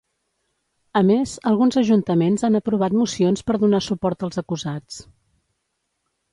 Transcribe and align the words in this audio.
A 1.01 1.03
més, 1.09 1.33
alguns 1.51 1.77
ajuntaments 1.81 2.45
han 2.49 2.61
aprovat 2.61 2.97
mocions 3.03 3.47
per 3.51 3.59
donar 3.67 3.85
suport 3.91 4.29
als 4.31 4.45
acusats. 4.47 5.01